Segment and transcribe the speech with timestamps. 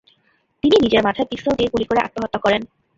[0.63, 2.61] তিনি নিজের মাথায় পিস্তল দিয়ে গুলি করে আত্মহত্যা করেন।